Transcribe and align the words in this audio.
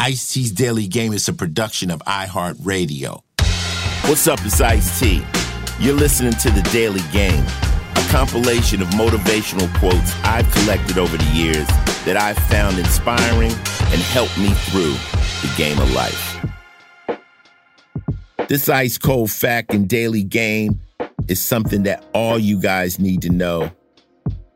Ice 0.00 0.32
T's 0.32 0.52
Daily 0.52 0.86
Game 0.86 1.12
is 1.12 1.28
a 1.28 1.32
production 1.32 1.90
of 1.90 1.98
iHeartRadio. 2.06 3.20
What's 4.08 4.28
up, 4.28 4.38
it's 4.44 4.60
Ice 4.60 5.00
T. 5.00 5.24
You're 5.80 5.96
listening 5.96 6.34
to 6.34 6.50
The 6.50 6.62
Daily 6.70 7.00
Game, 7.10 7.44
a 7.96 8.08
compilation 8.08 8.80
of 8.80 8.86
motivational 8.90 9.68
quotes 9.80 10.14
I've 10.22 10.48
collected 10.52 10.98
over 10.98 11.16
the 11.16 11.30
years 11.32 11.66
that 12.04 12.16
I've 12.16 12.38
found 12.44 12.78
inspiring 12.78 13.50
and 13.50 14.00
helped 14.00 14.38
me 14.38 14.50
through 14.70 14.92
the 15.42 15.52
game 15.56 15.80
of 15.80 15.92
life. 15.92 16.46
This 18.46 18.68
ice 18.68 18.98
cold 18.98 19.32
fact 19.32 19.74
and 19.74 19.88
daily 19.88 20.22
game 20.22 20.80
is 21.26 21.40
something 21.40 21.82
that 21.82 22.06
all 22.14 22.38
you 22.38 22.60
guys 22.60 23.00
need 23.00 23.22
to 23.22 23.30
know. 23.30 23.72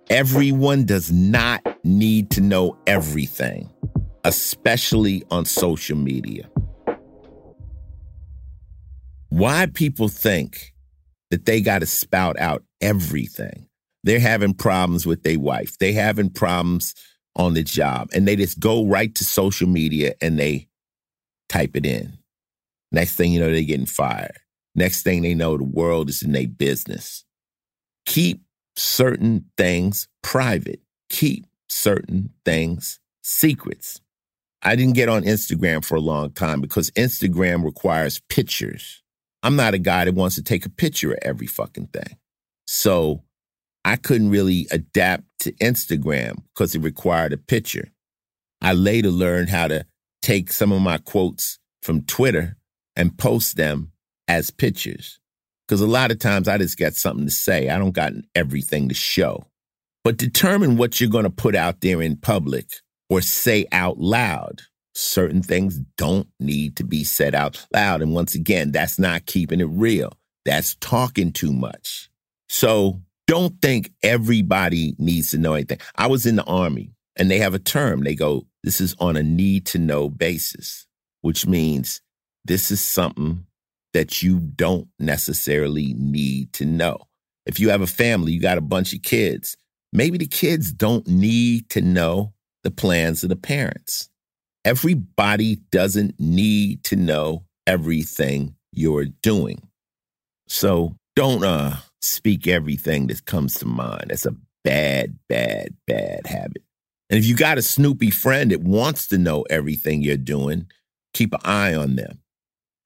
Everyone 0.08 0.86
does 0.86 1.10
not 1.10 1.66
need 1.82 2.30
to 2.30 2.40
know 2.40 2.78
everything 2.86 3.71
especially 4.24 5.24
on 5.30 5.44
social 5.44 5.96
media. 5.96 6.48
Why 9.28 9.66
people 9.66 10.08
think 10.08 10.72
that 11.32 11.46
they 11.46 11.62
got 11.62 11.78
to 11.78 11.86
spout 11.86 12.38
out 12.38 12.62
everything. 12.82 13.66
They're 14.05 14.20
having 14.20 14.52
problems 14.52 15.06
with 15.06 15.22
their 15.22 15.38
wife. 15.38 15.78
They 15.78 15.92
having 15.92 16.28
problems 16.28 16.94
on 17.34 17.55
the 17.55 17.62
job 17.62 18.11
and 18.12 18.28
they 18.28 18.36
just 18.36 18.61
go 18.61 18.84
right 18.84 19.14
to 19.14 19.24
social 19.24 19.66
media 19.66 20.12
and 20.20 20.38
they 20.38 20.68
type 21.48 21.74
it 21.74 21.86
in. 21.86 22.18
Next 22.92 23.16
thing 23.16 23.32
you 23.32 23.40
know, 23.40 23.50
they're 23.50 23.62
getting 23.62 23.86
fired. 23.86 24.36
Next 24.74 25.05
thing 25.05 25.22
they 25.22 25.32
know, 25.32 25.56
the 25.56 25.64
world 25.64 26.11
is 26.11 26.22
in 26.22 26.32
their 26.32 26.46
business. 26.46 27.24
Keep 28.05 28.42
certain 28.77 29.46
things 29.56 30.08
private. 30.22 30.82
Keep 31.08 31.46
certain 31.70 32.28
things 32.44 33.00
secrets. 33.22 34.02
I 34.62 34.77
didn't 34.77 34.95
get 34.95 35.08
on 35.08 35.24
Instagram 35.24 35.84
for 35.84 35.96
a 35.96 36.00
long 36.00 36.30
time 36.30 36.61
because 36.61 36.90
Instagram 36.92 37.64
requires 37.64 38.20
pictures. 38.28 39.02
I'm 39.42 39.56
not 39.56 39.74
a 39.74 39.78
guy 39.78 40.05
that 40.05 40.14
wants 40.14 40.36
to 40.36 40.42
take 40.42 40.64
a 40.64 40.70
picture 40.70 41.12
of 41.12 41.18
every 41.23 41.48
fucking 41.48 41.89
thing. 41.89 42.17
So 42.67 43.24
I 43.84 43.96
couldn't 43.96 44.30
really 44.30 44.68
adapt 44.70 45.24
to 45.40 45.52
Instagram 45.55 46.45
because 46.55 46.77
it 46.77 46.83
required 46.83 47.33
a 47.33 47.39
picture. 47.39 47.90
I 48.61 48.73
later 48.73 49.11
learned 49.11 49.48
how 49.48 49.67
to 49.67 49.84
take 50.23 50.52
some 50.52 50.70
of 50.70 50.80
my 50.80 50.98
quotes 50.98 51.58
from 51.83 52.02
Twitter 52.02 52.56
and 52.94 53.18
post 53.18 53.56
them 53.56 53.90
as 54.29 54.50
pictures. 54.52 55.18
Because 55.67 55.80
a 55.80 55.86
lot 55.86 56.12
of 56.12 56.20
times 56.20 56.46
I 56.46 56.58
just 56.58 56.79
got 56.79 56.94
something 56.94 57.24
to 57.24 57.33
say. 57.33 57.68
I 57.68 57.79
don't 57.79 57.90
got 57.90 58.12
everything 58.36 58.89
to 58.89 58.94
show. 58.94 59.46
But 60.05 60.18
determine 60.18 60.77
what 60.77 61.00
you're 61.00 61.11
going 61.11 61.24
to 61.24 61.30
put 61.30 61.56
out 61.56 61.80
there 61.80 62.00
in 62.00 62.17
public 62.17 62.68
or 63.12 63.20
say 63.20 63.67
out 63.73 63.98
loud. 63.98 64.62
Certain 64.95 65.42
things 65.42 65.78
don't 65.98 66.28
need 66.40 66.77
to 66.77 66.84
be 66.84 67.05
said 67.05 67.34
out 67.34 67.67
loud. 67.70 68.00
And 68.00 68.14
once 68.14 68.34
again, 68.34 68.73
that's 68.73 68.98
not 68.98 69.27
keeping 69.27 69.61
it 69.61 69.68
real. 69.68 70.14
That's 70.46 70.77
talking 70.77 71.30
too 71.30 71.52
much. 71.52 72.08
So 72.48 73.02
don't 73.27 73.61
think 73.61 73.92
everybody 74.02 74.95
needs 74.98 75.30
to 75.33 75.39
know 75.39 75.52
anything. 75.52 75.78
I 75.95 76.06
was 76.06 76.24
in 76.24 76.36
the 76.36 76.45
army 76.45 76.95
and 77.14 77.30
they 77.30 77.36
have 77.40 77.52
a 77.52 77.58
term. 77.58 78.02
They 78.02 78.14
go, 78.14 78.46
this 78.64 78.80
is 78.80 78.96
on 78.98 79.18
a 79.18 79.23
need 79.23 79.67
to 79.67 79.79
know 79.79 80.08
basis, 80.08 80.86
which 81.20 81.46
means 81.46 82.00
this 82.46 82.70
is 82.70 82.80
something 82.80 83.44
that 83.92 84.23
you 84.23 84.39
don't 84.39 84.89
necessarily 84.98 85.94
need 85.98 86.55
to 86.55 86.64
know. 86.64 86.96
If 87.44 87.61
you 87.61 87.68
have 87.68 87.83
a 87.83 87.86
family, 87.86 88.33
you 88.33 88.40
got 88.40 88.56
a 88.56 88.62
bunch 88.62 88.94
of 88.94 89.02
kids, 89.02 89.55
maybe 89.92 90.17
the 90.17 90.27
kids 90.27 90.73
don't 90.73 91.06
need 91.06 91.68
to 91.70 91.83
know 91.83 92.33
the 92.64 92.70
plans 92.70 93.23
of 93.23 93.28
the 93.28 93.36
parents. 93.36 94.08
Everybody 94.64 95.56
doesn't 95.70 96.18
need 96.18 96.84
to 96.84 96.96
know 96.96 97.45
everything 97.67 98.55
you're 98.73 99.06
doing. 99.06 99.68
So 100.48 100.96
don't 101.17 101.45
uh 101.45 101.77
speak 102.00 102.46
everything 102.48 103.06
that 103.08 103.24
comes 103.24 103.55
to 103.56 103.67
mind. 103.67 104.06
That's 104.08 104.27
a 104.27 104.34
bad, 104.64 105.18
bad, 105.28 105.74
bad 105.86 106.27
habit. 106.27 106.62
And 107.11 107.18
if 107.18 107.27
you 107.27 107.36
got 107.36 107.58
a 107.58 107.62
snoopy 107.62 108.11
friend 108.11 108.50
that 108.50 108.62
wants 108.62 109.08
to 109.08 109.18
know 109.18 109.42
everything 109.50 110.02
you're 110.02 110.17
doing, 110.17 110.67
keep 111.12 111.34
an 111.34 111.40
eye 111.44 111.74
on 111.74 111.96
them. 111.96 112.20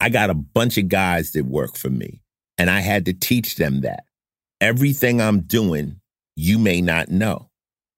I 0.00 0.08
got 0.08 0.30
a 0.30 0.34
bunch 0.34 0.78
of 0.78 0.88
guys 0.88 1.32
that 1.32 1.46
work 1.46 1.76
for 1.76 1.88
me, 1.88 2.20
and 2.58 2.68
I 2.68 2.80
had 2.80 3.06
to 3.06 3.12
teach 3.12 3.56
them 3.56 3.82
that. 3.82 4.04
Everything 4.60 5.20
I'm 5.20 5.40
doing, 5.40 6.00
you 6.34 6.58
may 6.58 6.80
not 6.80 7.08
know. 7.08 7.50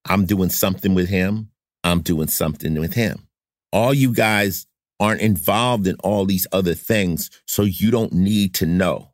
I'm 0.05 0.27
doing 0.27 0.50
something 0.50 0.95
with 0.95 1.09
him, 1.09 1.50
I'm 1.88 2.03
doing 2.03 2.28
something 2.28 2.78
with 2.78 2.94
him. 2.94 3.26
All 3.72 3.94
you 3.94 4.12
guys 4.12 4.66
aren't 5.00 5.21
involved 5.21 5.87
in 5.87 5.97
all 6.00 6.25
these 6.25 6.47
other 6.53 6.75
things, 6.75 7.31
so 7.47 7.62
you 7.62 7.91
don't 7.91 8.12
need 8.12 8.54
to 8.54 8.66
know. 8.66 9.12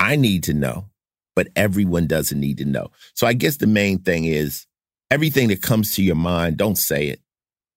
I 0.00 0.16
need 0.16 0.42
to 0.44 0.54
know, 0.54 0.90
but 1.34 1.48
everyone 1.56 2.06
doesn't 2.06 2.38
need 2.38 2.58
to 2.58 2.64
know. 2.64 2.90
So 3.14 3.26
I 3.26 3.32
guess 3.32 3.58
the 3.58 3.66
main 3.66 3.98
thing 3.98 4.24
is 4.24 4.66
everything 5.10 5.48
that 5.48 5.62
comes 5.62 5.94
to 5.94 6.02
your 6.02 6.16
mind, 6.16 6.56
don't 6.56 6.78
say 6.78 7.08
it. 7.08 7.20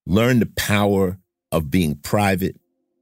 Learn 0.05 0.39
the 0.39 0.47
power 0.47 1.19
of 1.51 1.69
being 1.69 1.95
private, 1.95 2.59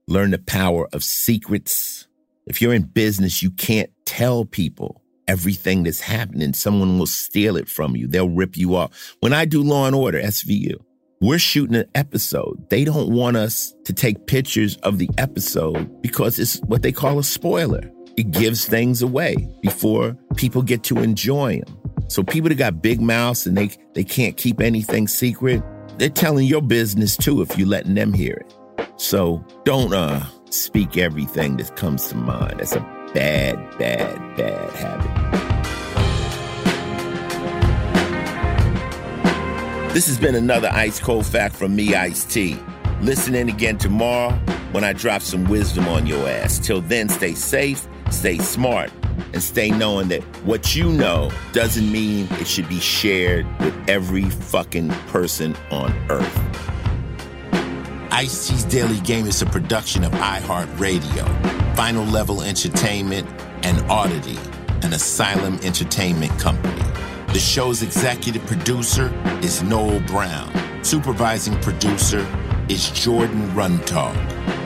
learn 0.07 0.31
the 0.31 0.39
power 0.39 0.87
of 0.93 1.03
secrets. 1.03 2.07
If 2.45 2.61
you're 2.61 2.73
in 2.73 2.83
business, 2.83 3.43
you 3.43 3.51
can't 3.51 3.91
tell 4.05 4.45
people 4.45 5.01
everything 5.27 5.83
that's 5.83 6.01
happening. 6.01 6.53
Someone 6.53 6.97
will 6.97 7.05
steal 7.05 7.57
it 7.57 7.67
from 7.67 7.95
you, 7.95 8.07
they'll 8.07 8.29
rip 8.29 8.57
you 8.57 8.75
off. 8.75 9.15
When 9.19 9.33
I 9.33 9.45
do 9.45 9.61
Law 9.61 9.85
and 9.85 9.95
Order, 9.95 10.21
SVU, 10.21 10.75
we're 11.19 11.39
shooting 11.39 11.75
an 11.75 11.85
episode. 11.95 12.69
They 12.69 12.83
don't 12.83 13.11
want 13.11 13.37
us 13.37 13.73
to 13.85 13.93
take 13.93 14.27
pictures 14.27 14.77
of 14.77 14.99
the 14.99 15.09
episode 15.17 16.01
because 16.01 16.37
it's 16.37 16.59
what 16.67 16.83
they 16.83 16.91
call 16.91 17.19
a 17.19 17.23
spoiler. 17.23 17.91
It 18.17 18.31
gives 18.31 18.65
things 18.65 19.01
away 19.01 19.47
before 19.61 20.17
people 20.35 20.61
get 20.61 20.83
to 20.85 20.99
enjoy 20.99 21.59
them. 21.59 21.77
So 22.07 22.23
people 22.23 22.49
that 22.49 22.55
got 22.55 22.81
big 22.81 23.01
mouths 23.01 23.45
and 23.47 23.57
they 23.57 23.69
they 23.93 24.03
can't 24.03 24.37
keep 24.37 24.61
anything 24.61 25.07
secret, 25.07 25.63
they're 25.97 26.09
telling 26.09 26.47
your 26.47 26.61
business 26.61 27.17
too 27.17 27.41
if 27.41 27.57
you're 27.57 27.67
letting 27.67 27.95
them 27.95 28.13
hear 28.13 28.33
it. 28.33 28.53
So 28.97 29.45
don't 29.65 29.93
uh 29.93 30.25
speak 30.49 30.97
everything 30.97 31.57
that 31.57 31.75
comes 31.75 32.07
to 32.07 32.15
mind. 32.15 32.59
That's 32.59 32.75
a 32.75 32.79
bad, 33.13 33.55
bad, 33.77 34.37
bad 34.37 34.71
habit. 34.73 35.36
This 39.97 40.05
has 40.05 40.19
been 40.19 40.35
another 40.35 40.69
ice 40.71 40.99
cold 40.99 41.25
fact 41.25 41.55
from 41.55 41.75
me, 41.75 41.95
Ice 41.95 42.23
T. 42.23 42.59
Listen 43.01 43.33
in 43.33 43.49
again 43.49 43.79
tomorrow 43.79 44.31
when 44.71 44.83
I 44.83 44.93
drop 44.93 45.23
some 45.23 45.45
wisdom 45.45 45.87
on 45.87 46.05
your 46.05 46.29
ass. 46.29 46.59
Till 46.59 46.81
then, 46.81 47.09
stay 47.09 47.33
safe, 47.33 47.87
stay 48.11 48.37
smart, 48.37 48.91
and 49.33 49.41
stay 49.41 49.71
knowing 49.71 50.09
that 50.09 50.21
what 50.45 50.75
you 50.75 50.91
know 50.91 51.31
doesn't 51.51 51.91
mean 51.91 52.27
it 52.33 52.45
should 52.45 52.69
be 52.69 52.79
shared 52.79 53.47
with 53.59 53.73
every 53.89 54.29
fucking 54.29 54.89
person 55.07 55.55
on 55.71 55.91
earth. 56.11 56.39
Ice 58.11 58.49
T's 58.49 58.65
Daily 58.65 58.99
Game 58.99 59.25
is 59.25 59.41
a 59.41 59.47
production 59.47 60.03
of 60.03 60.11
iHeartRadio, 60.11 61.75
Final 61.75 62.05
Level 62.05 62.43
Entertainment, 62.43 63.27
and 63.63 63.81
Oddity, 63.89 64.37
an 64.83 64.93
Asylum 64.93 65.57
Entertainment 65.63 66.37
company. 66.37 66.76
The 67.33 67.39
show's 67.39 67.81
executive 67.83 68.45
producer 68.47 69.13
is 69.43 69.61
Noel 69.61 69.99
Brown. 70.01 70.49
Supervising 70.83 71.59
producer 71.61 72.25
is 72.69 72.89
Jordan 72.91 73.49
Runtagh. 73.51 74.15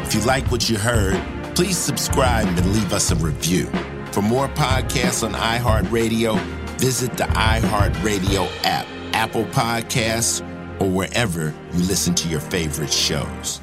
If 0.06 0.14
you 0.14 0.22
like 0.22 0.50
what 0.52 0.70
you 0.70 0.78
heard, 0.78 1.20
please 1.56 1.78
subscribe 1.78 2.48
and 2.48 2.74
leave 2.74 2.94
us 2.94 3.12
a 3.12 3.16
review. 3.16 3.66
For 4.12 4.22
more 4.22 4.48
podcasts 4.50 5.24
on 5.26 5.34
iHeartRadio, 5.34 6.40
visit 6.78 7.18
the 7.18 7.24
iHeartRadio 7.24 8.48
app, 8.64 8.86
Apple 9.14 9.46
Podcasts, 9.46 10.42
or 10.80 10.90
wherever 10.90 11.54
you 11.74 11.80
listen 11.80 12.14
to 12.16 12.30
your 12.30 12.40
favorite 12.40 12.94
shows. 12.94 13.60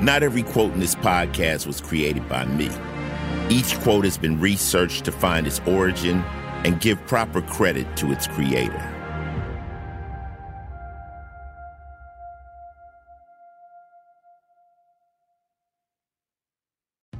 Not 0.00 0.22
every 0.22 0.42
quote 0.42 0.74
in 0.74 0.80
this 0.80 0.94
podcast 0.94 1.66
was 1.66 1.80
created 1.80 2.28
by 2.28 2.44
me. 2.44 2.70
Each 3.48 3.78
quote 3.80 4.04
has 4.04 4.18
been 4.18 4.38
researched 4.38 5.06
to 5.06 5.12
find 5.12 5.46
its 5.46 5.60
origin 5.66 6.22
and 6.64 6.80
give 6.80 7.04
proper 7.06 7.40
credit 7.42 7.96
to 7.96 8.12
its 8.12 8.26
creator. 8.26 8.93